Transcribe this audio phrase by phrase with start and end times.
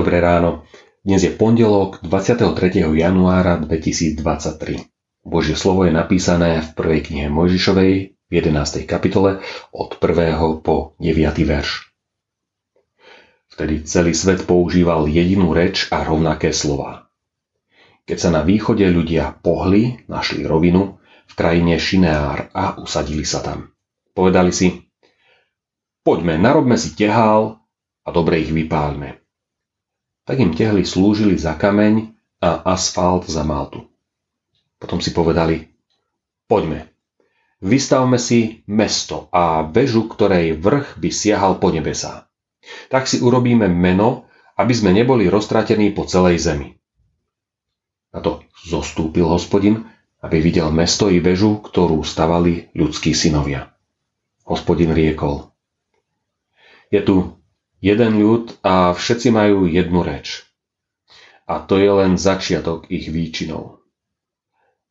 [0.00, 2.88] Dnes je pondelok 23.
[2.88, 4.16] januára 2023.
[5.20, 8.88] Božie slovo je napísané v prvej knihe Mojžišovej v 11.
[8.88, 9.44] kapitole
[9.76, 10.64] od 1.
[10.64, 11.20] po 9.
[11.44, 11.92] verš.
[13.52, 17.12] Vtedy celý svet používal jedinú reč a rovnaké slova.
[18.08, 20.96] Keď sa na východe ľudia pohli, našli rovinu
[21.28, 23.76] v krajine Šineár a usadili sa tam.
[24.16, 24.80] Povedali si,
[26.00, 27.60] poďme, narobme si tehál
[28.00, 29.19] a dobre ich vypálme
[30.30, 33.90] tak im tehly slúžili za kameň a asfalt za maltu.
[34.78, 35.74] Potom si povedali,
[36.46, 36.86] poďme,
[37.58, 42.30] vystavme si mesto a vežu, ktorej vrch by siahal po nebesá.
[42.94, 46.78] Tak si urobíme meno, aby sme neboli roztratení po celej zemi.
[48.14, 49.82] Na to zostúpil hospodin,
[50.22, 53.74] aby videl mesto i vežu, ktorú stavali ľudskí synovia.
[54.46, 55.50] Hospodin riekol.
[56.86, 57.39] Je tu
[57.80, 60.44] jeden ľud a všetci majú jednu reč.
[61.48, 63.82] A to je len začiatok ich výčinov.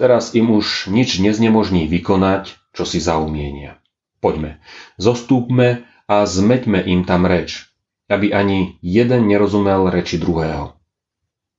[0.00, 3.80] Teraz im už nič neznemožní vykonať, čo si zaumienia.
[4.20, 4.60] Poďme,
[4.96, 7.68] zostúpme a zmeťme im tam reč,
[8.08, 10.76] aby ani jeden nerozumel reči druhého.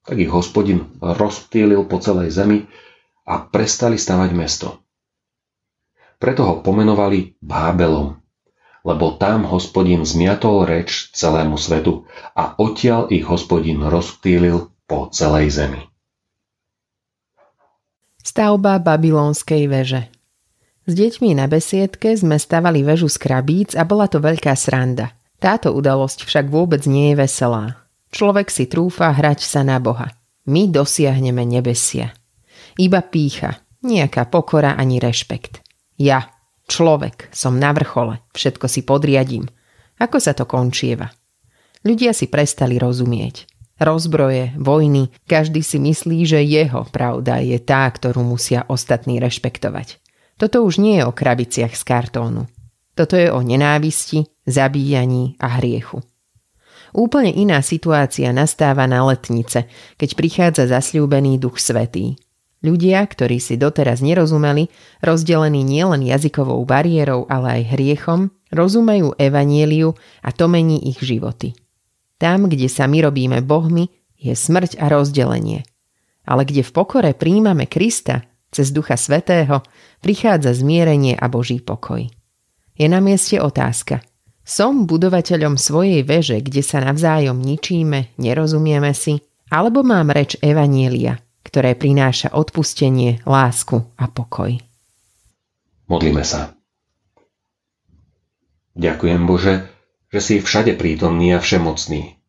[0.07, 2.65] Tak ich hospodin rozptýlil po celej zemi
[3.27, 4.79] a prestali stavať mesto.
[6.17, 8.17] Preto ho pomenovali Bábelom,
[8.87, 15.83] lebo tam hospodin zmiatol reč celému svetu a odtiaľ ich hospodin rozptýlil po celej zemi.
[18.23, 20.07] Stavba babylonskej veže
[20.87, 25.11] S deťmi na besiedke sme stavali väžu z krabíc a bola to veľká sranda.
[25.43, 27.83] Táto udalosť však vôbec nie je veselá.
[28.15, 30.15] Človek si trúfa hrať sa na Boha.
[30.47, 32.15] My dosiahneme nebesia.
[32.79, 35.59] Iba pícha, nejaká pokora ani rešpekt.
[35.99, 36.36] Ja,
[36.67, 39.47] Človek, som na vrchole, všetko si podriadím.
[40.03, 41.07] Ako sa to končieva?
[41.87, 43.47] Ľudia si prestali rozumieť.
[43.79, 50.01] Rozbroje, vojny, každý si myslí, že jeho pravda je tá, ktorú musia ostatní rešpektovať.
[50.35, 52.49] Toto už nie je o krabiciach z kartónu.
[52.97, 56.01] Toto je o nenávisti, zabíjaní a hriechu.
[56.97, 59.69] Úplne iná situácia nastáva na letnice,
[60.01, 62.17] keď prichádza zasľúbený duch svetý.
[62.67, 64.67] Ľudia, ktorí si doteraz nerozumeli,
[64.99, 71.55] rozdelení nielen jazykovou bariérou, ale aj hriechom, rozumejú evanieliu a to mení ich životy.
[72.19, 73.87] Tam, kde sa my robíme bohmi,
[74.19, 75.63] je smrť a rozdelenie.
[76.27, 79.63] Ale kde v pokore príjmame Krista cez Ducha Svetého,
[80.03, 82.03] prichádza zmierenie a Boží pokoj.
[82.75, 84.03] Je na mieste otázka.
[84.43, 91.15] Som budovateľom svojej veže, kde sa navzájom ničíme, nerozumieme si, alebo mám reč Evanielia–
[91.57, 94.61] ktoré prináša odpustenie, lásku a pokoj.
[95.89, 96.53] Modlíme sa.
[98.77, 99.65] Ďakujem Bože,
[100.13, 102.21] že si všade prítomný a všemocný.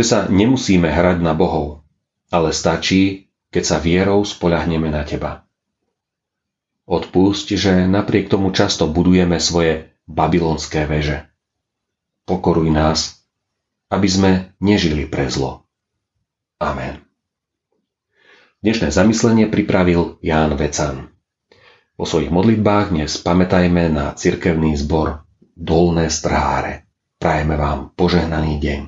[0.00, 1.84] Že sa nemusíme hrať na bohov,
[2.32, 5.44] ale stačí, keď sa vierou spoľahneme na Teba.
[6.88, 11.28] Odpusť, že napriek tomu často budujeme svoje babylonské veže.
[12.24, 13.28] Pokoruj nás,
[13.92, 15.68] aby sme nežili pre zlo.
[16.64, 17.04] Amen.
[18.64, 21.12] Dnešné zamyslenie pripravil Ján Vecan.
[22.00, 25.20] Po svojich modlitbách dnes pamätajme na cirkevný zbor
[25.52, 26.88] Dolné strháre.
[27.20, 28.80] Prajeme vám požehnaný deň.